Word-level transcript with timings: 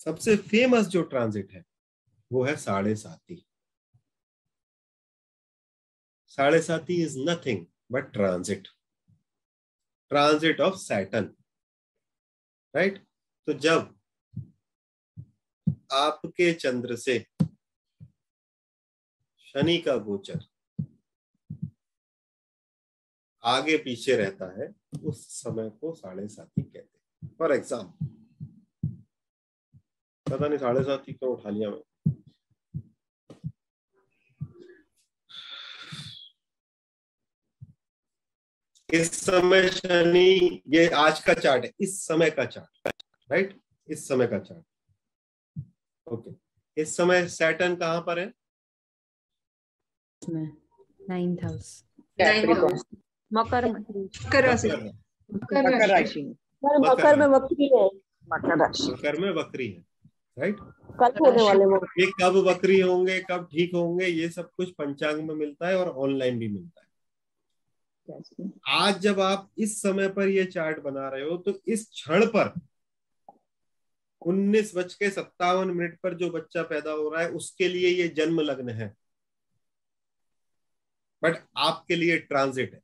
सबसे 0.00 0.36
फ़ेमस 0.36 0.86
जो 0.86 1.02
ट्रांजिट 1.04 1.52
है, 1.52 1.64
वो 2.30 2.44
है 2.44 2.56
साढ़े 2.56 2.94
साती। 2.96 3.44
साढ़े 6.28 6.60
साती 6.62 7.02
is 7.02 7.18
nothing 7.20 7.64
but 7.92 8.12
transit 8.12 8.68
transit 10.10 10.60
of 10.60 10.76
Saturn 10.76 11.24
right 12.74 12.98
तो 13.48 13.52
जब 13.54 13.94
आपके 15.92 16.52
चंद्र 16.54 16.96
से 16.96 17.18
शनि 19.46 19.76
का 19.78 19.96
गोचर 19.98 20.44
आगे 23.44 23.76
पीछे 23.76 24.16
रहता 24.16 24.46
है, 24.58 24.68
उस 25.04 25.26
समय 25.34 25.68
को 25.80 25.92
साढ़े 25.94 26.26
साथी 26.28 26.62
कहते 26.62 26.78
हैं। 26.78 27.36
फॉर 27.38 27.52
एग्ज़ाम्पल 27.52 28.19
पता 30.30 30.48
नहीं 30.48 30.58
साढ़े 30.58 30.82
साथी 30.84 31.12
क्यों 31.12 31.32
उठा 31.32 31.50
लिया 31.50 31.70
मैं। 31.70 31.80
इस 38.88 39.10
समय 39.24 39.68
शनि 39.68 40.62
ये 40.68 40.86
आज 40.98 41.20
का 41.24 41.34
चार्ट 41.34 41.64
है 41.64 41.70
इस 41.80 42.00
समय 42.06 42.30
का 42.30 42.44
चार्ट 42.44 42.92
राइट 43.30 43.58
इस 43.88 44.06
समय 44.08 44.26
का 44.26 44.38
चार्ट। 44.38 45.64
ओके 46.06 46.30
इस 46.76 46.96
समय 46.96 47.26
सैटर्न 47.28 47.76
कहाँ 47.76 48.00
पर 48.00 48.18
है? 48.18 48.32
नाइन्थ 50.22 51.44
हाउस 51.44 51.84
मकर 53.30 53.66
मकर 53.66 54.44
राशि। 54.44 54.68
मकर 55.30 55.88
राशि। 55.88 56.22
मकर 56.66 57.16
में 57.16 57.26
वक्री 57.26 57.70
है। 57.74 57.86
मकर 58.32 58.58
राशि 58.58 58.90
मकर 58.92 59.20
में 59.20 59.30
वक्री 59.32 59.70
है। 59.72 59.89
राइट 60.36 60.56
कल 61.00 61.18
होने 61.20 61.42
वाले 61.42 61.64
वो 61.64 61.76
ये 61.98 62.06
कब 62.20 62.36
वक्री 62.46 62.80
होंगे 62.80 63.18
कब 63.20 63.48
ठीक 63.52 63.74
होंगे 63.74 64.06
ये 64.06 64.28
सब 64.28 64.50
कुछ 64.52 64.70
पंचांग 64.70 65.20
में 65.28 65.34
मिलता 65.34 65.68
है 65.68 65.76
और 65.76 65.88
ऑनलाइन 66.04 66.38
भी 66.38 66.48
मिलता 66.48 66.80
है। 66.80 66.88
आज 68.68 68.98
जब 69.00 69.20
आप 69.20 69.50
इस 69.58 69.80
समय 69.82 70.08
पर 70.08 70.28
ये 70.28 70.44
चार्ट 70.44 70.78
बना 70.82 71.08
रहे 71.08 71.24
हो 71.24 71.36
तो 71.36 71.58
इस 71.66 71.88
क्षण 71.90 72.26
पर 72.26 72.52
उन्नीस 74.22 74.72
बज 74.76 74.94
के 74.94 75.10
सत्तावन 75.10 75.70
मिनट 75.70 75.98
पर 76.00 76.14
जो 76.14 76.30
बच्चा 76.30 76.62
पैदा 76.62 76.92
हो 76.92 77.08
रहा 77.08 77.22
है 77.22 77.28
उसके 77.32 77.68
लिए 77.68 77.88
ये 77.90 78.08
जन्म 78.08 78.40
लग्न 78.40 78.68
है। 78.70 78.94
बट 81.22 81.36
आपके 81.58 81.96
लिए 81.96 82.18
ट्रांजिट 82.18 82.74
है। 82.74 82.80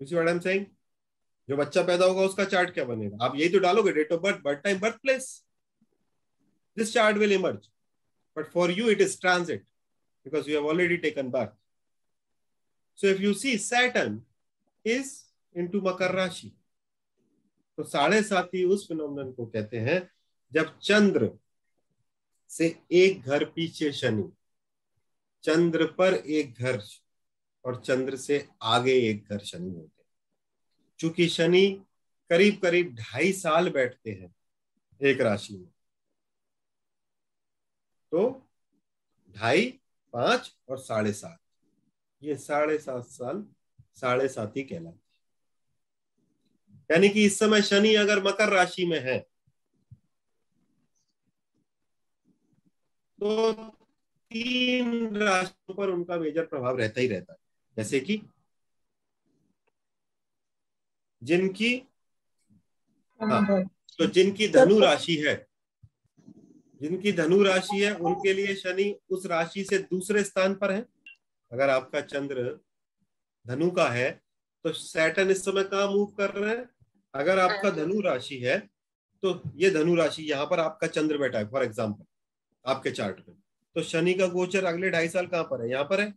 व्हाट 0.00 0.28
आई 0.28 0.34
एम 0.34 0.40
सेइंग 0.40 0.66
जो 1.48 1.56
बच्चा 1.56 1.82
पैदा 1.82 2.04
होगा 2.04 2.22
उसका 2.22 2.44
चार्ट 2.44 2.70
क्या 2.70 2.84
बनेगा? 2.84 3.24
आप 3.24 3.36
यही 3.36 3.48
तो 3.48 3.58
डालोगे 3.58 3.92
date 3.92 4.12
of 4.12 4.20
birth 4.20 4.40
birth 4.42 4.58
time 4.58 4.80
birth 4.80 4.94
place 4.94 5.44
this 6.76 6.92
chart 6.94 7.16
will 7.16 7.32
emerge 7.32 7.68
but 8.36 8.50
for 8.52 8.70
you 8.70 8.88
it 8.88 9.00
is 9.00 9.18
because 9.22 10.50
you 10.50 10.56
have 10.56 10.68
already 10.68 10.96
taken 10.96 11.30
birth 11.30 11.50
so 12.98 13.08
if 13.08 13.22
you 13.22 13.34
see 13.34 13.58
Saturn 13.58 14.22
is 14.84 15.12
into 15.56 15.80
Makar 15.80 16.14
rashi 16.14 16.52
तो 17.78 17.82
साढ़े 17.82 18.22
सात 18.22 18.50
ही 18.54 18.64
उस 18.64 18.86
phenomenon 18.88 19.32
को 19.32 19.46
कहते 19.46 19.78
हैं, 19.78 20.10
जब 20.52 20.78
चंद्र 20.78 21.30
से 22.50 22.80
एक 22.92 23.22
घर 23.22 23.44
पीछे 23.44 23.92
शनि, 23.92 24.32
चंद्र 25.44 25.86
पर 25.86 26.14
एक 26.14 26.54
घर, 26.54 26.82
और 27.64 27.80
चंद्र 27.80 28.16
से 28.16 28.48
आगे 28.62 28.94
एक 29.10 29.24
घर 29.30 29.38
शनि 29.38 29.70
होते 29.70 29.95
चूँकि 31.00 31.28
शनि 31.28 31.66
करीब 32.30 32.58
करीब 32.62 32.94
ढाई 32.94 33.32
साल 33.32 33.68
बैठते 33.70 34.10
हैं 34.10 34.34
एक 35.00 35.20
राशि 35.20 35.54
में। 35.54 35.68
तो 38.12 38.28
ढाई, 39.36 39.66
पाँच 40.14 40.54
और 40.68 40.78
साढ़े 40.78 41.12
सात। 41.12 41.38
ये 42.22 42.36
साढ़े 42.36 42.78
सात 42.78 43.04
साल 43.04 43.44
साढ़े 43.94 44.28
सात 44.28 44.56
ही 44.56 44.62
कहलाते 44.62 45.04
यानी 46.90 47.08
कि 47.08 47.24
इस 47.24 47.38
समय 47.38 47.62
शनि 47.62 47.94
अगर 47.94 48.22
मकर 48.24 48.48
राशि 48.48 48.84
में 48.86 48.98
है 49.00 49.18
तो 53.18 53.52
तीन 54.30 55.16
राशियों 55.16 55.74
पर 55.74 55.90
उनका 55.90 56.16
मेजर 56.18 56.46
प्रभाव 56.46 56.78
रहता 56.78 57.00
ही 57.00 57.06
रहता 57.06 57.32
है। 57.32 57.38
जैसे 57.76 58.00
कि 58.00 58.16
जिनकी 61.26 61.74
हाँ। 63.20 63.62
तो 63.98 64.06
जिनकी 64.08 64.48
धनु 64.48 64.78
राशि 64.80 65.14
है 65.18 65.34
जिनकी 66.80 67.12
धनु 67.12 67.42
राशि 67.42 67.78
है 67.78 67.94
उनके 67.96 68.32
लिए 68.32 68.54
शनि 68.54 68.94
उस 69.10 69.26
राशि 69.26 69.64
से 69.64 69.78
दूसरे 69.80 70.22
स्थान 70.24 70.54
पर 70.54 70.72
है। 70.72 70.84
अगर 71.52 71.70
आपका 71.70 72.00
चंद्र 72.02 72.58
धनु 73.46 73.70
का 73.70 73.88
है 73.90 74.10
तो 74.64 74.72
सैटन 74.74 75.30
इस 75.30 75.44
समय 75.44 75.64
कहा 75.64 75.86
मूव 75.90 76.06
कर 76.18 76.30
रहे 76.30 76.50
हैं? 76.50 76.68
अगर 77.14 77.38
आपका 77.38 77.70
धनु 77.72 78.00
राशि 78.02 78.38
है 78.38 78.58
तो 79.22 79.40
ये 79.56 79.70
धनु 79.70 79.94
राशि 79.94 80.22
यहाँ 80.22 80.46
पर 80.46 80.60
आपका 80.60 80.86
चंद्र 80.88 81.18
बैठा 81.18 81.38
है 81.38 81.48
फॉर 81.50 81.64
एग्ज़ाम्पल 81.64 82.04
आपके 82.64 82.90
चार्ट 82.90 83.18
में। 83.28 83.36
तो 83.76 83.82
शनि 83.84 84.14
का 84.14 84.26
गोचर 84.28 84.64
अगले 84.64 84.90
ढाई 84.90 85.08
साल 85.08 85.26
कहाँ 85.26 85.44
पर 85.44 85.62
है? 85.62 85.70
यहाँ 85.70 85.84
पर 85.84 86.00
है। 86.00 86.12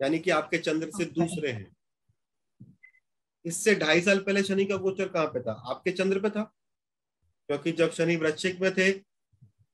यानी 0.00 0.18
कि 0.18 0.30
आपके 0.32 0.58
चंद्र 0.58 0.90
से 0.90 1.04
दूसरे 1.06 1.50
हैं। 1.50 1.66
इससे 3.44 3.74
ढाई 3.74 4.00
साल 4.00 4.18
पहले 4.18 4.42
शनि 4.42 4.64
का 4.64 4.76
गोचर 4.76 5.08
कहाँ 5.08 5.26
पे 5.26 5.40
था? 5.40 5.52
आपके 5.52 5.90
चंद्र 5.92 6.20
पे 6.20 6.30
था? 6.30 6.42
क्योंकि 7.48 7.72
जब 7.72 7.92
शनि 7.92 8.16
वृश्चिक 8.16 8.60
में 8.60 8.72
थे 8.74 8.90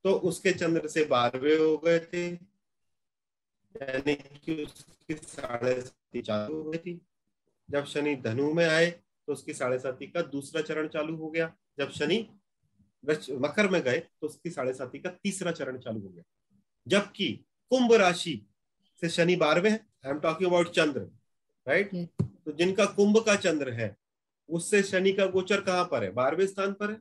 तो 0.05 0.13
उसके 0.23 0.53
चंद्र 0.53 0.89
से 0.89 1.05
बारहवें 1.05 1.57
हो 1.59 1.77
गए 1.79 1.99
थे। 2.03 2.27
यानी 3.75 4.15
कि 4.15 4.63
उसकी 4.65 5.15
साढ़े 5.15 5.81
साथी 5.81 6.23
चालू 6.23 6.55
हो 6.55 6.71
गई 6.71 6.79
थी। 6.79 7.01
जब 7.69 7.85
शनि 7.87 8.15
धनु 8.17 8.53
में 8.55 8.65
आए 8.67 8.91
तो 8.91 9.33
उसकी 9.33 9.53
साढ़े 9.55 9.79
साथी 9.79 10.07
का 10.07 10.23
दूसरा 10.23 10.63
चरण 10.63 10.89
चालू 10.89 11.17
हो 11.17 11.31
गया। 11.31 11.53
जब 11.79 11.91
शनि 11.91 12.19
मकर 13.05 13.69
में 13.71 13.81
गए 13.83 13.99
तो 13.99 14.27
उसकी 14.27 14.51
साढ़े 14.51 14.73
साथी 14.75 14.99
का 14.99 15.11
तीसरा 15.23 15.53
चरण 15.53 15.79
चालू 15.79 16.01
हो 16.01 16.09
गया। 16.09 16.25
जबकि 16.87 17.33
कुंभ 17.73 17.93
राशि 17.95 18.41
से 19.03 19.09
शनि 19.09 19.37
बारहवें 19.37 19.71
I 19.71 20.11
am 20.11 20.19
talking 20.21 20.51
about 20.51 20.71
Chandra 20.71 21.01
right 21.67 21.91
तो 22.45 22.53
जिनका 22.53 22.85
कुंभ 22.85 23.19
का 23.19 23.37
चंद्र 23.37 23.71
है, 23.71 23.97
उससे 24.49 24.83
शनि 24.83 25.13
का 25.13 25.27
गोचर 25.27 25.61
कहाँ 25.61 25.85
पर 25.85 26.05
है? 26.05 26.11
बारहवें 26.11 26.47
स्थान 26.47 26.73
पर 26.73 26.91
है। 26.91 27.01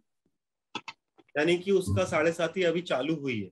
यानी 1.38 1.58
कि 1.58 1.72
उसका 1.72 2.06
साढ़े 2.06 2.31
साथी 2.31 2.64
अभी 2.64 2.81
चालू 2.81 3.16
हुई 3.16 3.44
है। 3.44 3.52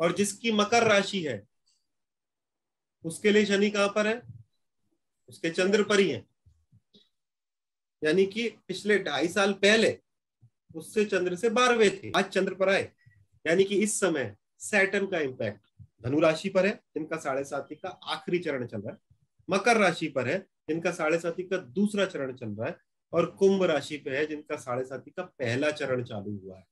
और 0.00 0.12
जिसकी 0.12 0.52
मकर 0.52 0.82
राशि 0.82 1.22
है, 1.22 1.46
उसके 3.04 3.30
लिए 3.30 3.44
शनि 3.44 3.70
कहाँ 3.70 3.88
पर 3.88 4.06
है? 4.06 4.22
उसके 5.28 5.50
चंद्र 5.50 5.82
पर 5.82 6.00
ही 6.00 6.10
है। 6.10 6.26
यानी 8.04 8.26
कि 8.26 8.48
पिछले 8.48 8.98
ढाई 8.98 9.28
साल 9.28 9.52
पहले, 9.52 9.98
उससे 10.74 11.04
चंद्र 11.04 11.36
से 11.36 11.50
बारहवें 11.50 12.02
थे। 12.02 12.12
आज 12.16 12.24
चंद्र 12.24 12.54
पर 12.54 12.68
आए। 12.68 12.92
यानी 13.46 13.64
कि 13.64 13.76
इस 13.76 14.00
समय 14.00 14.36
सैटन 14.58 15.06
का 15.06 15.18
इम्पैक्ट 15.18 15.84
धनु 16.02 16.20
राशि 16.20 16.48
पर 16.48 16.66
है, 16.66 16.72
जिनका 16.72 17.16
साढ़े 17.16 17.44
साथी 17.44 17.74
का 17.74 17.88
आखिरी 17.88 18.38
चरण 18.38 18.66
चल 18.66 18.80
रहा 18.80 18.92
है। 18.92 18.98
मकर 19.50 19.76
राशि 19.76 20.08
पर 20.08 20.28
है 20.28 20.51
जिनका 20.68 20.90
साढ़े 20.90 21.18
साथी 21.18 21.42
का 21.42 21.56
दूसरा 21.56 22.06
चरण 22.06 22.32
चल 22.32 22.48
रहा 22.48 22.68
है 22.68 22.76
और 23.12 23.26
कुंभ 23.26 23.62
राशि 23.62 23.96
पे 23.96 24.16
है 24.16 24.26
जिनका 24.26 24.56
साढ़े 24.56 24.84
साथी 24.84 25.10
का 25.10 25.22
पहला 25.22 25.70
चरण 25.70 26.04
चालू 26.04 26.38
हुआ 26.38 26.58
है। 26.58 26.64